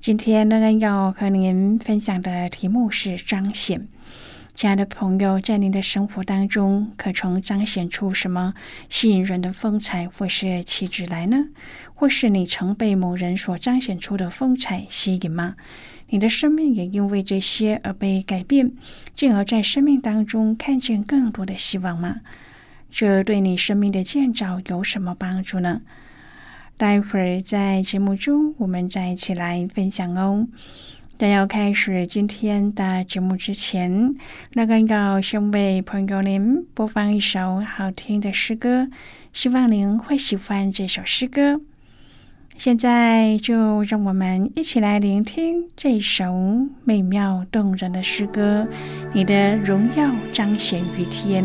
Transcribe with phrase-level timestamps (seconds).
[0.00, 3.88] 今天仍然要和您分享的题目是彰显。
[4.54, 8.54] 亲爱的朋友，在您的生活当中，可曾彰显出什么
[8.88, 11.48] 吸引人的风采或是气质来呢？
[11.94, 15.56] 或是你曾被某人所彰显出的风采吸引吗？
[16.10, 18.70] 你的生命也因为这些而被改变，
[19.16, 22.20] 进而在生命当中看见更多的希望吗？
[22.88, 25.82] 这对你生命的建造有什么帮助呢？
[26.78, 30.46] 待会儿在节目中，我们再一起来分享哦。
[31.18, 34.14] 在要开始今天的节目之前，
[34.52, 38.88] 那个要先为朋友您播放一首好听的诗歌，
[39.32, 41.60] 希望您会喜欢这首诗歌。
[42.56, 46.32] 现在就让我们一起来聆听这首
[46.84, 48.68] 美妙动人的诗歌，
[49.12, 51.42] 《你的荣耀彰显于天》。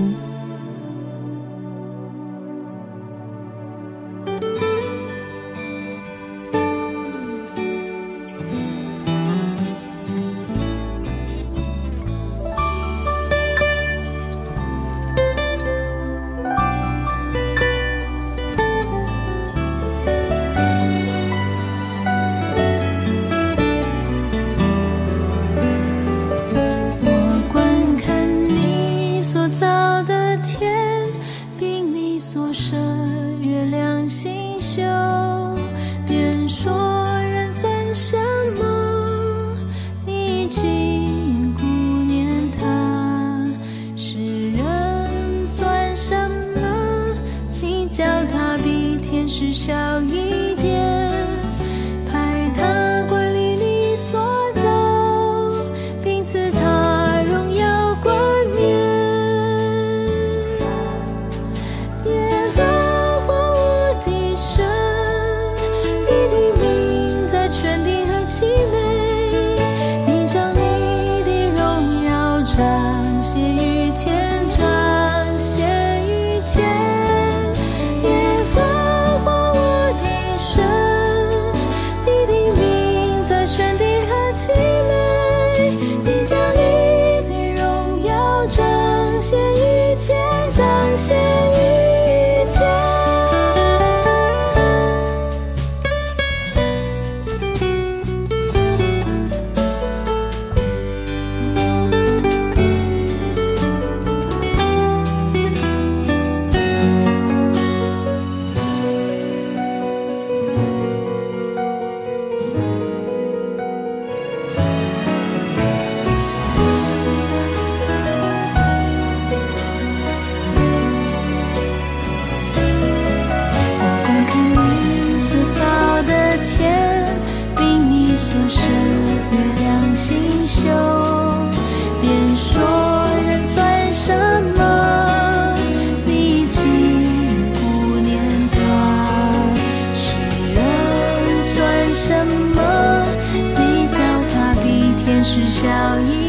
[145.63, 146.22] 笑意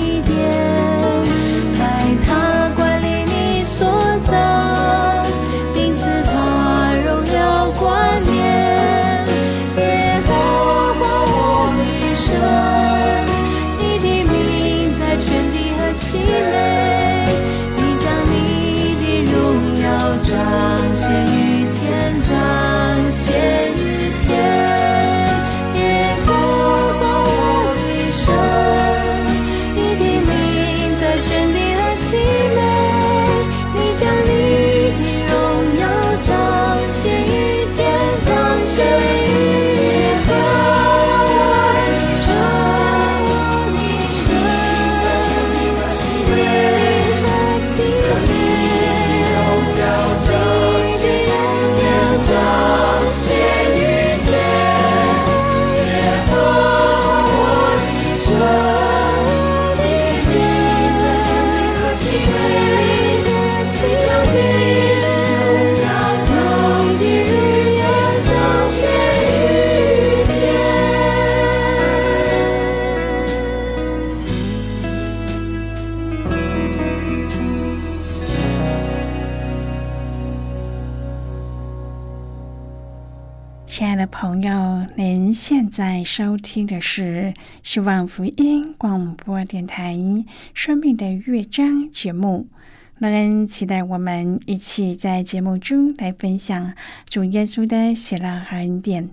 [85.86, 89.92] 在收听的是希望福音广播电台
[90.54, 92.48] 《生命的乐章》节目。
[92.96, 96.72] 乐恩期待我们一起在节目中来分享
[97.06, 99.10] 主耶稣的喜乐和恩典。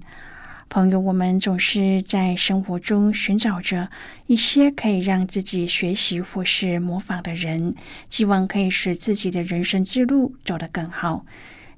[0.69, 3.89] 朋友，我们总是在生活中寻找着
[4.27, 7.75] 一些可以让自己学习或是模仿的人，
[8.07, 11.25] 希望可以使自己的人生之路走得更好。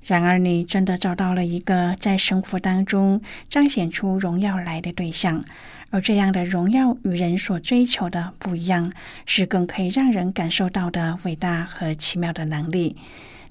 [0.06, 5.44] 然而，你真的找到了一个在生活当中彰显出荣耀来的对象，
[5.92, 8.92] 而这样的荣耀与人所追求的不一样，
[9.26, 12.98] 是更可以让人感受到的伟大和奇妙的能力。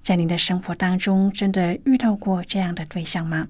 [0.02, 3.46] 在你的生活当中，真的遇到过这样的对象吗？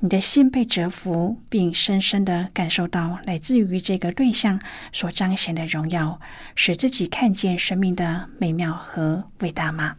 [0.00, 4.60] 你的心被折服，并深深的感受到来自于这个对象
[4.92, 6.20] 所彰显的荣耀，
[6.56, 9.96] 使自己看见生命的美妙和伟大吗？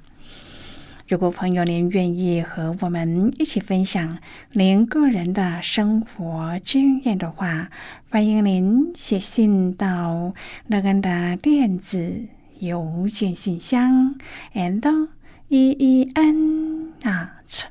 [1.07, 4.17] 如果朋友您愿意和我们一起分享
[4.53, 7.69] 您个人的生活经验的话，
[8.09, 10.33] 欢迎您写信到
[10.65, 12.25] 乐安的电子
[12.57, 14.15] 邮件信箱
[14.55, 15.07] ，and
[15.49, 17.65] e e n at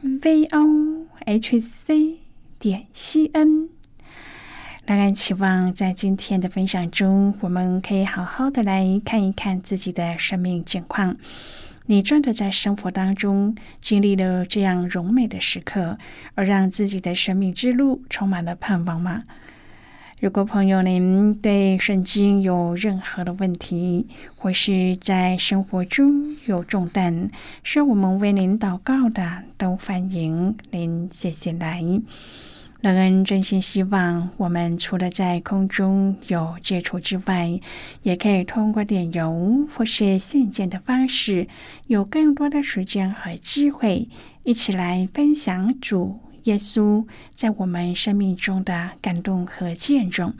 [0.00, 2.20] v o h c
[2.58, 3.68] 点 c n。
[4.86, 11.18] 乐安期望在今天的分享中，我们可以好好的来看一看自己的生命境况。
[11.92, 15.98] 你真的在生活当中经历了这样荣美的时刻，
[16.34, 19.24] 而让自己的生命之路充满了盼望吗？
[20.18, 24.06] 如果朋友您对圣经有任何的问题，
[24.36, 27.28] 或是在生活中有重担
[27.62, 31.84] 需要我们为您祷告的，都欢迎您写信来。
[32.82, 37.60] 乐恩真心希望，我们除了在空中有接触之外，
[38.02, 41.46] 也可以通过点油或是信件的方式，
[41.86, 44.08] 有更多的时间和机会，
[44.42, 50.34] 一起来分享主耶稣在我们生命中的感动和见证。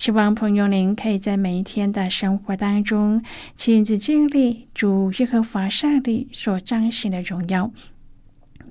[0.00, 3.22] 希望朋友您可以在每一天的生活当中，
[3.54, 7.70] 亲自经历主耶和华上帝所彰显的荣耀。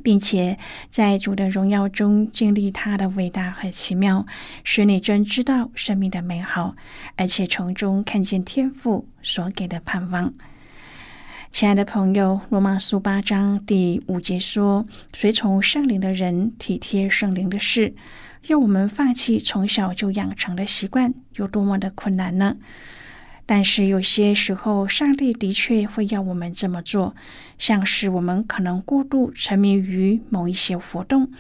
[0.08, 0.58] 并且
[0.90, 4.26] 在主的荣耀中经历他的伟大和奇妙，
[4.64, 6.78] 使你真知道生命的美好，
[7.18, 10.34] 而且从中看见天父所给的盼望。
[11.52, 17.94] 亲爱的朋友，罗马书八章第五节说：“随从圣灵的人体贴圣灵的事。”
[18.48, 22.56] 要我们放弃从小就养成的习惯，有多么的困难呢？
[23.50, 27.16] 但是有些时候，上帝的确会要我们这么做，
[27.58, 31.32] 像是我们可能过度沉迷于某一些活动。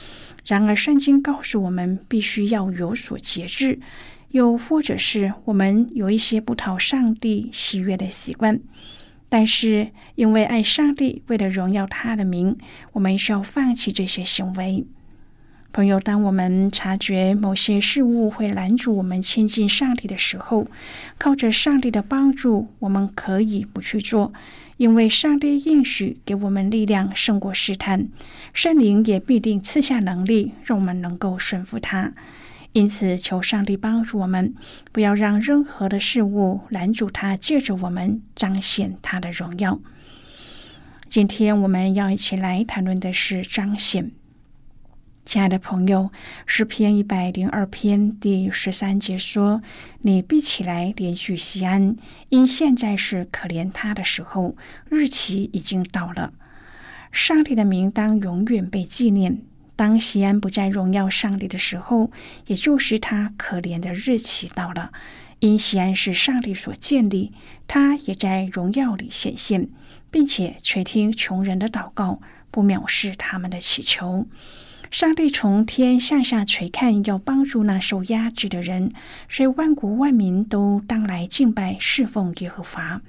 [0.45, 3.79] 然而，圣经告诉我们必须要有所节制；
[4.29, 8.61] 又或者是我们有一些不讨上帝喜悦的习惯。
[9.27, 12.57] 但是，因为爱上帝，为了荣耀他的名，
[12.93, 14.85] 我们需要放弃这些行为。
[15.77, 20.65] 朋友，当我们察觉某些事物会拦阻我们亲近上帝的时候，
[21.19, 24.33] 靠着上帝的帮助，我们可以不去做，
[24.77, 28.07] 因为上帝应许给我们力量胜过试探，
[28.53, 32.11] 圣灵也必定赐下能力，让我们能够顺服他。
[32.73, 34.55] 因此，求上帝帮助我们，
[34.91, 39.79] 不要让任何的事物拦阻他借着我们彰显他的荣耀。
[41.07, 44.09] 今天我们要一起来谈论的是彰显。
[45.27, 46.09] 亲爱的朋友，
[46.45, 49.61] 诗篇一百零二篇第十三节说
[50.03, 51.97] ：“你闭起来，连续西安，
[52.29, 54.55] 因现在是可怜他的时候，
[54.87, 56.31] 日期已经到了。
[57.11, 59.41] 上帝的名当永远被纪念。
[59.75, 62.09] 当西安不再荣耀上帝的时候，
[62.45, 64.93] 也就是他可怜的日期到了。
[65.39, 67.33] 因西安是上帝所建立，
[67.67, 69.67] 他也在荣耀里显现，
[70.09, 74.25] 并且垂听穷人的祷告，不藐视他们的祈求。”
[74.89, 78.91] 上帝从天向下垂看，要帮助那受压制的人，
[79.27, 83.01] 所以万国万民都当来敬拜侍奉耶和华。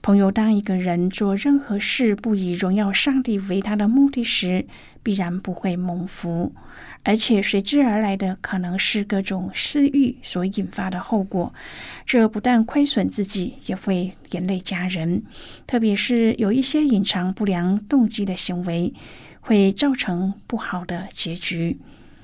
[0.00, 4.66] 朋友，当一个人做任何事不以荣耀上帝为他的目的时，
[5.02, 6.54] 必然不会蒙福，
[7.02, 11.52] 而且随之而来的可能是各种私欲所引发的后果。
[12.04, 15.24] 这不但亏损自己，也会连累家人，
[15.66, 18.94] 特别是有一些隐藏不良动机的行为。
[19.46, 21.78] 会造成不好的结局。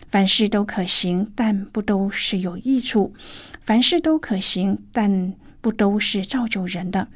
[0.08, 3.12] 凡事都可行，但不都是有益处；
[3.60, 7.06] 凡事都可行，但不都是造就人的。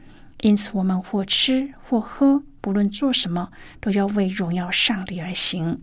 [0.43, 5.81] 因此，我们或吃或喝，不论做什么，都要为荣耀上帝而行。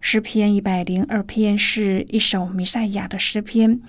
[0.00, 3.80] 诗篇一百零二篇是一首弥赛亚的诗篇，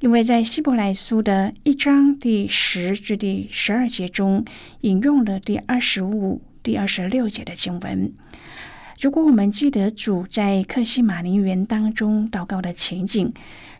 [0.00, 4.44] 因为在希伯来书的一章第十至第十二节中
[4.82, 8.12] 引用了第二十五、第二十六节的经文。
[9.02, 13.32] 如果我们记得主在克西马林园当中祷告的情景，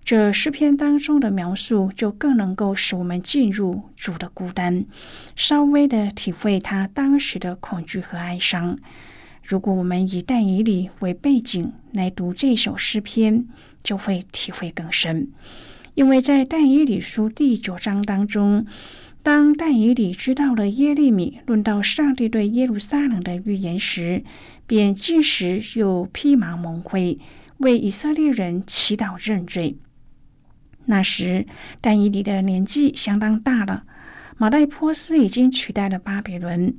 [0.04, 4.84] 这诗篇当中的描述就更能够使我们进入主的孤单，
[5.36, 8.76] 稍微的体会他当时的恐惧和哀伤。
[9.44, 13.46] 如果我们以但以理为背景来读这首诗篇，
[13.84, 15.28] 就会体会更深。
[15.94, 18.66] 因为在但以理书第九章当中，
[19.22, 24.24] 当但以理知道了耶利米论到上帝对耶路撒冷的预言时，
[24.72, 27.18] 便进食又披麻蒙灰，
[27.58, 29.76] 为以色列人祈祷认罪。
[30.86, 31.44] 那时，
[31.82, 33.84] 但以理的年纪相当大了，
[34.38, 36.74] 马代波斯已经取代了巴比伦。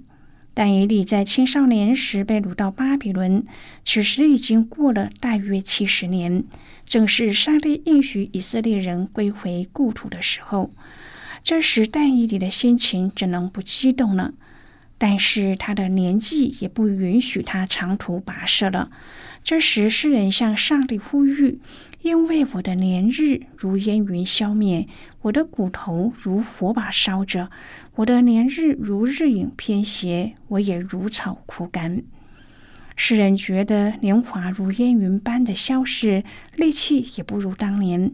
[0.56, 3.46] 但以理在青少年时被掳到巴比伦，
[3.84, 6.44] 此时已经过了大约七十年，
[6.86, 10.72] 正是上帝应许以色列人归回故土的时候。
[11.44, 14.34] 这时，但以理的心情怎能不激动呢？
[15.04, 18.90] 但是他的年纪也不允许他长途跋涉了。
[19.44, 21.60] 这时，诗人向上帝呼吁。
[22.04, 24.88] 因为我的年日如烟云消灭，
[25.24, 27.50] 我的骨头如火把烧着，
[27.96, 32.02] 我的年日如日影偏斜，我也如草枯干。
[32.96, 36.24] 诗人觉得年华如烟云般的消逝，
[36.56, 38.14] 力气也不如当年。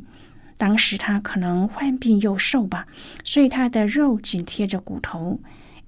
[0.58, 2.88] 当时他可能患病又瘦吧，
[3.24, 5.39] 所以他的肉紧贴着骨头。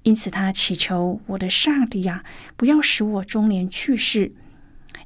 [0.02, 2.24] 因此他祈求我的上帝呀，
[2.56, 4.32] 不要使我中年去世。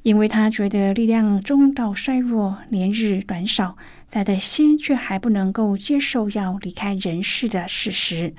[0.02, 3.76] 因为他觉得力量中道衰弱，年日短少，
[4.10, 8.32] 他的心却还不能够接受要离开人世的事实。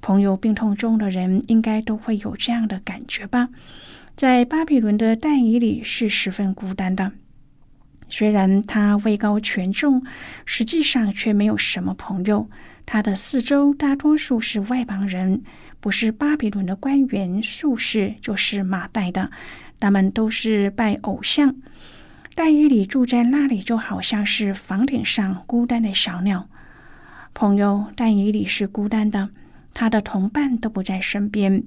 [0.00, 3.48] 朋友病痛中的人应该都会有这样的感觉吧？
[4.16, 7.12] 在巴比伦的但以里是十分孤单的，
[8.12, 10.04] 虽然他位高权重，
[10.44, 12.46] 实际上却没有什么朋友。
[12.84, 15.42] 他的四周大多数是外邦人，
[15.80, 19.30] 不是巴比伦的官员、术士，就是马代的。
[19.80, 21.56] 他们都是拜偶像，
[22.34, 26.46] 但以里住在那里，就好像是房顶上孤单的小鸟。
[27.32, 29.30] 朋友，但以里是孤单的，
[29.72, 31.64] 他的同伴都不在身边。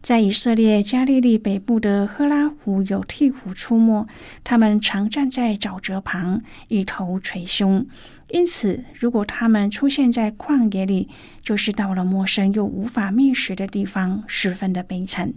[0.00, 4.06] 在以色列加利利北部的赫拉湖有鹈鹕出没，
[4.42, 7.86] 他们常站在沼泽旁，以头捶胸。
[8.28, 11.08] 因此，如果他们出现在旷野里，
[11.42, 15.32] 就是到了陌生又无法觅食的地方，十分的悲惨。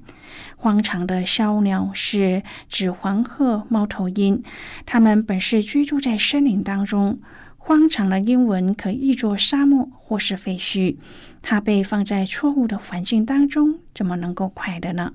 [0.55, 4.41] 荒场的枭鸟是指黄鹤、猫头鹰，
[4.85, 7.19] 它们本是居住在森林当中。
[7.67, 10.95] 荒场的英文可译作沙漠或是废墟。
[11.41, 15.11] 它被放在错误的环境当中，怎么能够快乐呢？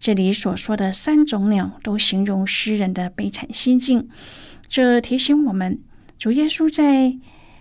[0.00, 4.08] 这里所说的三种鸟，都形容诗人的悲惨心境。
[4.66, 5.78] 这提醒我们，
[6.18, 7.16] 主耶稣在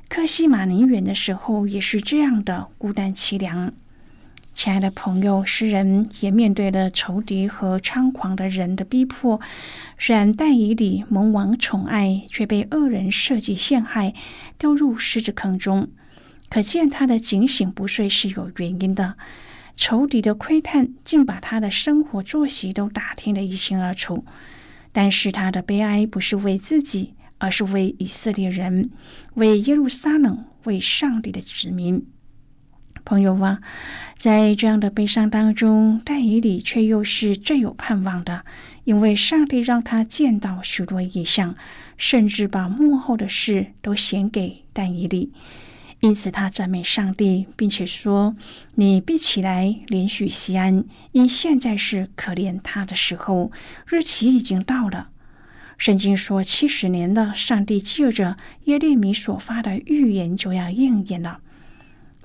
[0.07, 3.71] 克西马尼园的时候，也是这样的孤单凄凉。
[4.59, 9.39] 亲爱的朋友，诗人也面对了仇敌和猖狂的人的逼迫。
[9.97, 14.13] 虽然但以里蒙王宠爱，却被恶人设计陷害，
[14.57, 15.87] 丢入狮子坑中。
[16.49, 19.15] 可见他的警醒不睡是有原因的。
[19.77, 24.25] 仇敌的窥探，竟把他的生活作息都打听得一清二楚。
[24.91, 28.91] 但是他的悲哀不是为自己，而是为以色列人，
[29.35, 32.05] 为耶路撒冷，为上帝的子民。
[33.05, 33.59] 朋友啊，
[34.15, 38.43] 在这样的悲伤当中，但以理却又是最有盼望的，
[38.83, 41.55] 因为上帝让他见到许多异象，
[41.97, 45.31] 甚至把幕后的事都显给但以理。
[46.01, 48.35] 因此，他赞美上帝，并且说
[48.75, 53.51] ：“你必起来，连续西安，因现在是可怜他的时候，
[53.85, 55.09] 日期已经到了。”
[55.77, 61.39] 圣经说：“七十年的，上帝借着耶利米所发的预言就要应验了。”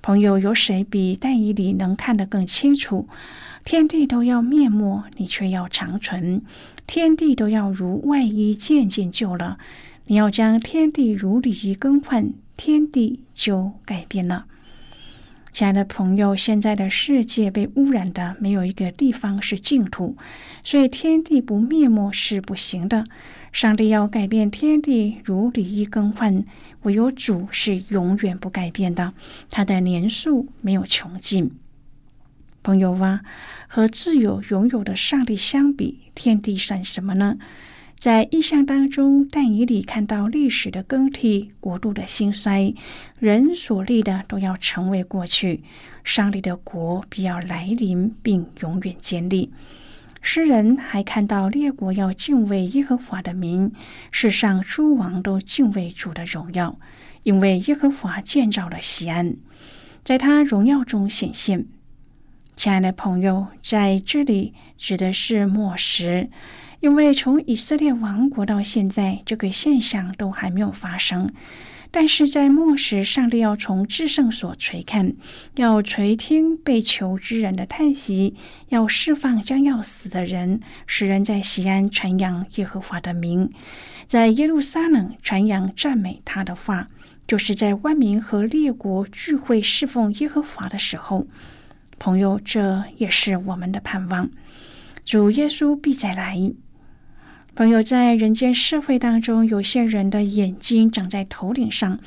[0.05, 3.09] 朋友，有谁比但以理能看得更清楚？
[3.65, 6.43] 天地都要灭没，你却要长存；
[6.87, 9.57] 天地都要如外衣渐渐旧了，
[10.05, 14.45] 你要将天地如礼仪更换，天地就改变了。
[15.51, 20.19] 亲爱的朋友，现在的世界被污染的，没有一个地方是净土，
[20.63, 23.07] 所以天地不灭没是不行的。
[23.53, 26.43] 上帝要改变天地，如礼仪更换，
[26.85, 29.13] 唯有主是永远不改变的。
[29.51, 31.51] 他的年数没有穷尽。
[32.63, 33.21] 朋友啊，
[33.69, 37.37] 和自有拥有的上帝相比，天地算什么呢？
[37.99, 42.75] 在意象当中，但以理看到历史的更替，国度的兴衰，
[43.19, 45.63] 人所立的都要成为过去，
[46.03, 49.53] 上帝的国必要来临，并永远建立。
[50.27, 53.71] 诗人还看到列国要敬畏耶和华的名，
[54.11, 56.79] 世上诸王都敬畏主的荣耀，
[57.25, 59.37] 因为耶和华建造了西安，
[60.03, 61.67] 在他荣耀中显现。
[62.57, 66.31] 亲爱的朋友，在这里指的是末时，
[66.81, 71.31] 因为从以色列王国到现在，这个现象都还没有发生。
[71.97, 75.15] 但是在末时，上帝要从至圣所垂看，
[75.55, 78.35] 要垂听被囚之人的叹息，
[78.71, 80.59] 要释放将要死的人，
[80.89, 83.49] 使人在西安传扬耶和华的名，
[84.09, 86.89] 在耶路撒冷传扬赞美他的话，
[87.29, 91.29] 就是在万民和列国聚会侍奉耶和华的时候。
[92.01, 94.29] 朋友，这也是我们的盼望。
[95.05, 96.53] 主耶稣必再来。
[97.57, 102.01] 朋友，在人间社会当中，有些人的眼睛长在头顶上，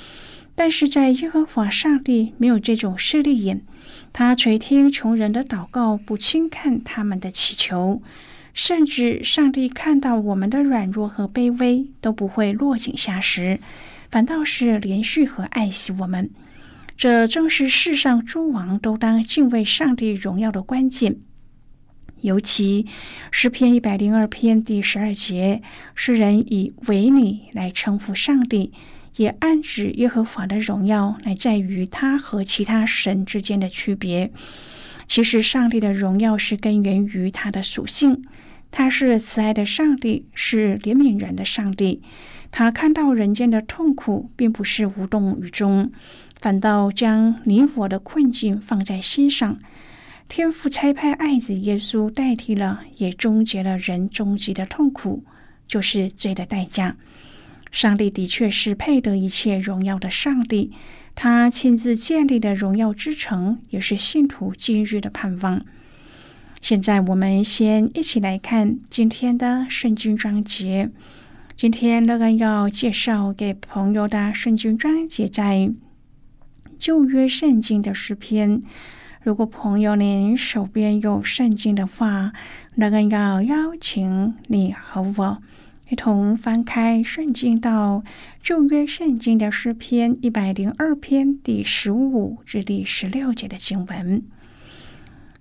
[0.56, 3.62] 但是在耶和华上帝没有这种势力眼，
[4.12, 8.02] 他垂听穷人的祷告，不轻看他们的祈求，
[8.54, 13.62] 甚至上帝看到我们的软弱和卑微，都不会落井下石，
[14.12, 16.30] 反倒是连续和爱惜我们。
[16.98, 21.16] 这正是世上诸王都当敬畏上帝荣耀的关键。
[22.28, 22.86] 尤其
[23.32, 25.62] 诗篇一百零二篇第十二节，
[25.96, 28.74] 诗人以为你来称呼上帝，
[29.16, 34.34] 也暗指耶和华的荣耀乃在于他和其他神之间的区别。
[35.08, 38.26] 其实，上帝的荣耀是根源于他的属性，
[38.72, 42.02] 他是慈爱的上帝，是怜悯人的上帝。
[42.52, 45.94] 他看到人间的痛苦，并不是无动于衷，
[46.42, 49.58] 反倒将你我的困境放在心上。
[50.28, 55.24] 天父差派爱子耶稣代替了，也终结了人终极的痛苦，
[55.68, 56.98] 就是罪的代价。
[57.72, 60.72] 上帝的确是配得一切荣耀的上帝，
[61.16, 65.66] 他亲自建立的荣耀之城，也是信徒今日的盼望。
[66.62, 70.90] 现在我们先一起来看今天的圣经章节。
[71.56, 75.72] 今天乐恩要介绍给朋友的圣经章节，在
[76.78, 78.62] 旧约圣经的诗篇。
[79.28, 82.32] 如果朋友您手边有圣经的话，
[82.76, 85.40] 那个要邀请你和我
[85.90, 88.06] 一同翻开圣经到
[88.42, 94.24] 旧约圣经的诗篇一百零二篇第十五至第十六节的经文。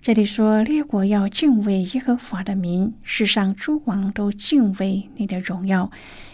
[0.01, 5.89] 这里说：列国要敬畏耶和华的名，世上诸王都敬畏你的荣耀，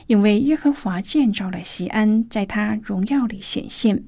[0.08, 4.04] 因为耶和华建造了西安，在他荣耀里显现。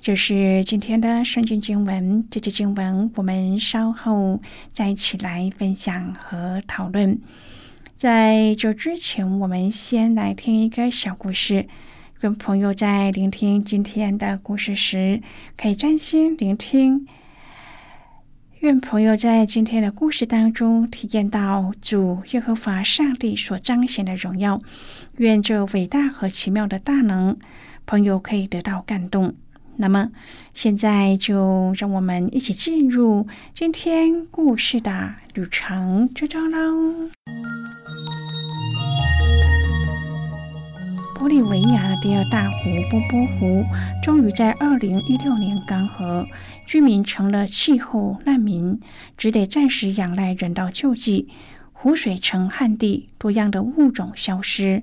[0.00, 4.40] 就是今天的圣经经文，这节经文我们稍后
[4.72, 7.20] 再一起来分享和讨论。
[7.96, 11.66] 在这之前，我们先来听一个小故事。
[12.18, 15.20] 跟朋友在聆听今天的故事时，
[15.56, 17.06] 可以专心聆听。
[18.60, 24.62] 愿朋友在今天的故事当中体验到主耶和华上帝所彰显的荣耀。
[25.18, 27.36] 愿这伟大和奇妙的大能，
[27.84, 29.34] 朋友可以得到感动。
[29.80, 30.10] 那么，
[30.52, 37.08] 现在就让我们一起进入今天故事的旅程之中喽。
[41.18, 42.56] 玻利维亚第二大湖
[42.90, 43.64] 波波湖
[44.02, 46.26] 终于在二零一六年干涸，
[46.66, 48.78] 居民成了气候难民，
[49.16, 51.28] 只得暂时仰赖人道救济。
[51.72, 54.82] 湖水成旱地，多样的物种消失，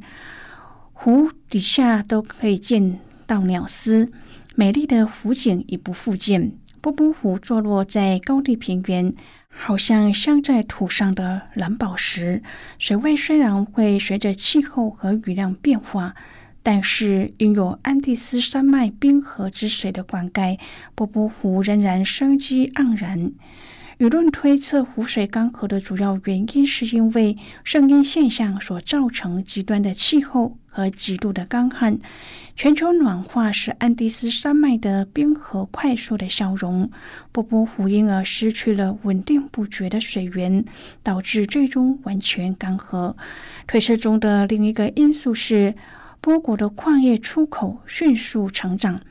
[0.94, 4.12] 湖底下都可以见到鸟丝。
[4.60, 6.52] 美丽的湖景已不复见。
[6.82, 9.14] 波波湖坐落在高地平原，
[9.50, 12.42] 好像镶在土上的蓝宝石。
[12.80, 16.16] 水位虽然会随着气候和雨量变化，
[16.64, 20.58] 但是因有安第斯山脉冰河之水的灌溉，
[20.96, 23.34] 波波湖仍然生机盎然。
[24.00, 30.58] 舆论推测，湖水干涸的主要原因是因为圣婴现象所造成极端的气候。
[30.78, 31.98] 和极度的干旱，
[32.58, 36.90] 全球暖化使安第斯山脉的冰河快速的消融，
[37.32, 40.66] 波波湖因而失去了稳定不绝的水源，
[41.04, 43.14] 导致最终完全干涸。
[43.68, 45.76] 推测中的另一个因素是，
[46.20, 49.02] 波国的矿业出口迅速成长，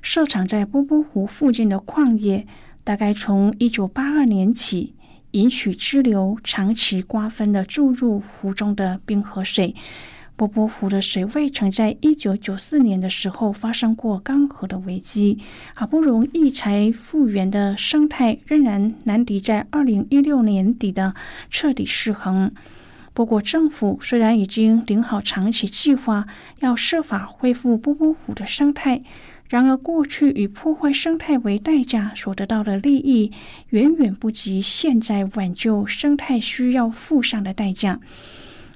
[0.00, 2.46] 设厂在波波湖附近的矿业，
[2.84, 4.94] 大概从一九八二年起，
[5.32, 9.74] 引取支流长期瓜分的注入湖中的冰河水。
[10.36, 15.38] 波波湖的水位曾在一九九四年的时候发生过干涸的危机，
[15.74, 21.14] 好不容易才复原的生态仍然难敌在二零一六年底的
[21.50, 22.52] 彻底失衡。
[23.12, 26.26] 不过，政府虽然已经定好长期计划，
[26.58, 29.04] 要设法恢复波波湖的生态，
[29.48, 33.30] 然而过去以破坏生态为代价所得到的利益，
[33.68, 38.00] 远远不及现在挽救生态需要付上的代价。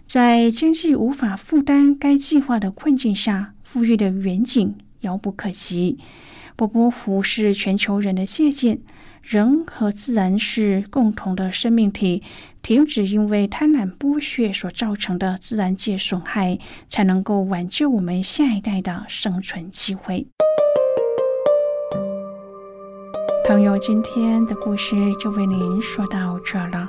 [0.09, 5.99] 在经济无法负担该计划的困境下，富裕的远景遥不可及。
[6.57, 8.81] 波波湖是全球人的借鉴，
[9.23, 12.23] 人和自然是共同的生命体，
[12.63, 20.27] 停止因为贪婪剥削所造成的自然界损害，才能够挽救我们下一代的生存机会。
[23.47, 26.89] 朋友，今天的故事就为您说到这了。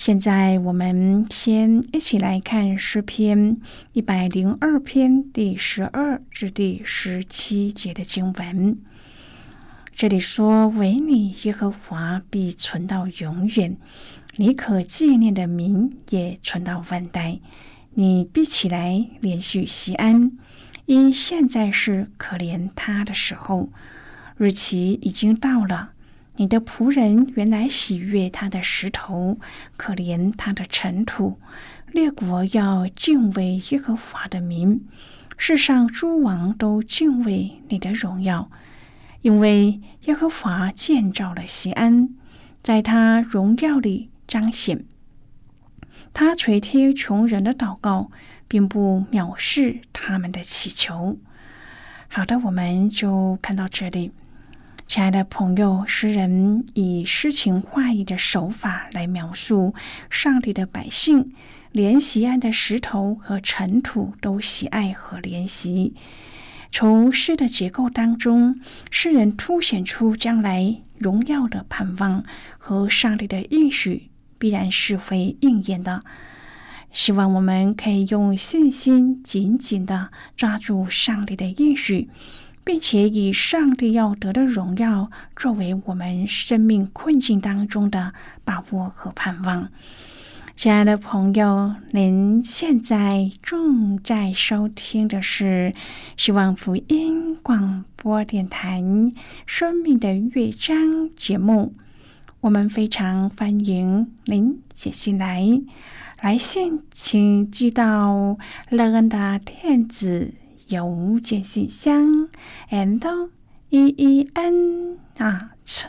[0.00, 3.58] 现在，我们先一起来看诗篇
[3.92, 8.78] 一百零二篇第十二至第十七节的经文。
[9.94, 13.76] 这里说：“唯你耶和华必存到永远，
[14.36, 17.38] 你可纪念的名也存到万代。
[17.92, 20.32] 你必起来连续西安，
[20.86, 23.68] 因现在是可怜他的时候，
[24.38, 25.90] 日期已经到了。
[26.36, 29.38] 你的仆人原来喜悦他的石头，
[29.76, 31.38] 可怜他的尘土。
[31.92, 34.86] 列国要敬畏耶和华的名，
[35.36, 38.50] 世上诸王都敬畏你的荣耀。”
[39.22, 42.08] 因为耶和华建造了西安，
[42.62, 44.86] 在他荣耀里彰显。
[46.14, 48.10] 他垂听穷人的祷告，
[48.48, 51.18] 并不藐视他们的祈求。
[52.08, 54.10] 好的，我们就看到这里。
[54.90, 59.72] 亲爱的朋友，诗人以诗情画意的手法来描述
[60.10, 61.32] 上帝的百姓，
[61.70, 65.94] 连西安的石头和尘土都喜爱和怜惜。
[66.72, 68.58] 从诗的结构当中，
[68.90, 72.24] 诗人凸显出将来荣耀的盼望
[72.58, 76.02] 和上帝的应许必然是会应验的。
[76.90, 82.10] 希望我们可以用信心紧紧的抓住上帝的应许，
[82.70, 88.12] 并且以上帝要得的荣耀作为我们生命困境当中的
[88.44, 89.68] 把握和盼望。
[90.54, 95.74] 亲爱的朋友，您现在正在收听的是
[96.16, 98.80] 希望福音广播电台
[99.46, 100.76] 《生命的乐章》
[101.16, 101.74] 节目。
[102.40, 105.44] 我们非常欢迎您写信来，
[106.20, 110.34] 来信请寄到乐恩的电子
[110.70, 112.28] 邮件信箱
[112.70, 113.28] ，and
[113.68, 115.84] e e n at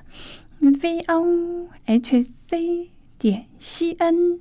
[0.60, 4.39] v o h c 点 c n。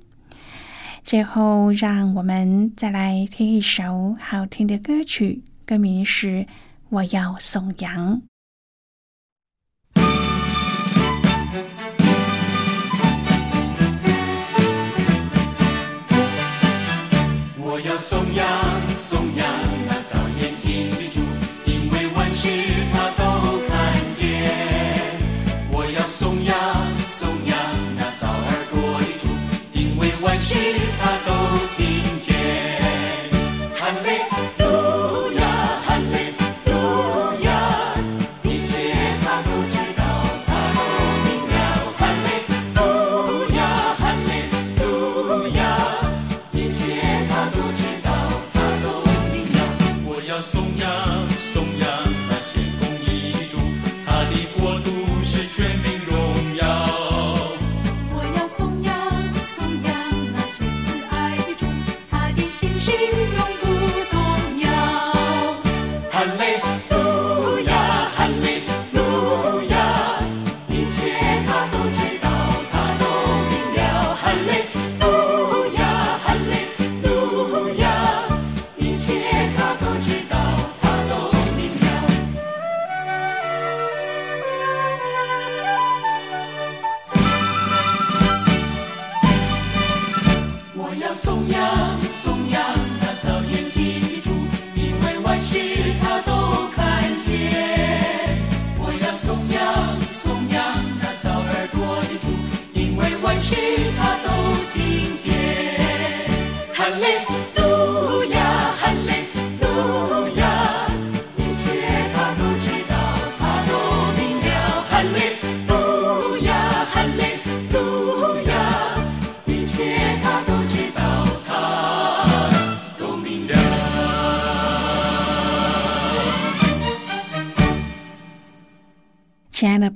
[1.03, 6.27] 最后，让我们再来听一首好听的歌曲，歌名是
[6.89, 8.21] 《我要颂扬》。
[17.57, 19.70] 我要颂扬，颂扬
[22.41, 22.49] 事
[22.91, 23.69] 他都看
[24.15, 24.25] 见。
[25.71, 26.57] 我要颂扬，
[27.05, 27.55] 颂扬
[27.95, 29.29] 那早耳朵的主，
[29.73, 30.55] 因为万事。
[30.99, 31.31] 他都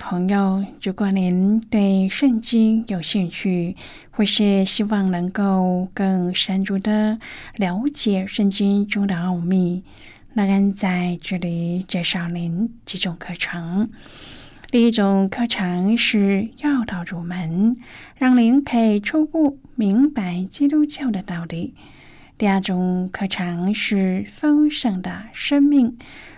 [0.08, 3.76] 朋友，如果您对圣经有兴趣，
[4.12, 7.18] 或是希望能够更深入的
[7.56, 9.84] 了解圣经中的奥秘，
[10.34, 13.90] 那俺在这里介绍您几种课程。
[14.70, 17.76] 第一种课程是要道入门，
[18.16, 21.74] 让您可以初步明白基督教的道理。
[22.38, 25.98] 第二种课程是丰盛的生命。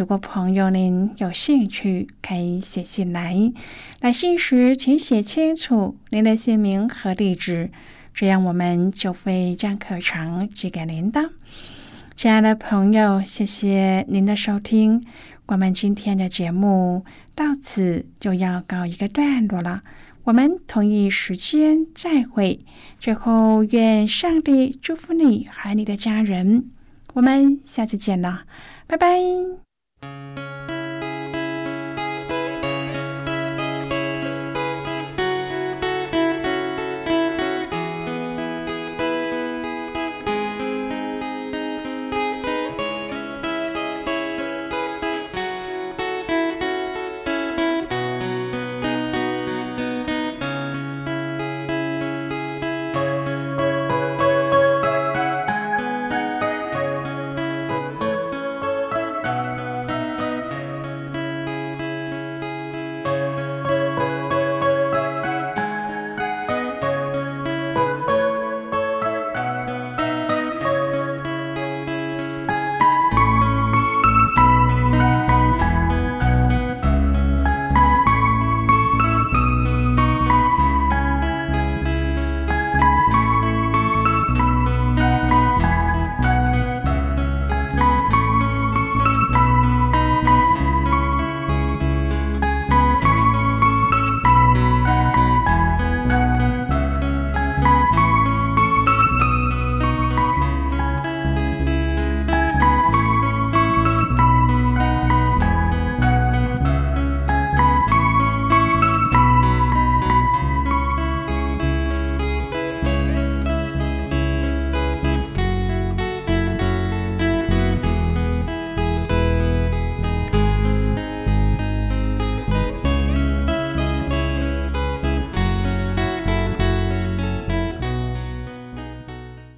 [0.00, 3.52] 如果朋友您有兴趣，可以写信来。
[4.00, 7.70] 来信时，请写清楚您的姓名和地址，
[8.14, 11.28] 这样我们就会将课程寄给您的。
[12.16, 15.04] 亲爱的朋友，谢谢您的收听。
[15.44, 19.82] 我们今天的节目到此就要告一个段落了。
[20.24, 22.60] 我们同一时间再会。
[22.98, 26.70] 最后，愿上帝祝福你和你的家人。
[27.12, 28.44] 我们下次见了，
[28.86, 29.69] 拜拜。
[30.02, 30.49] Thank you.